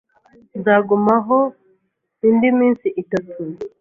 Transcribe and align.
Nzagumaho 0.59 1.37
indi 2.27 2.49
minsi 2.59 2.87
itatu. 3.01 3.39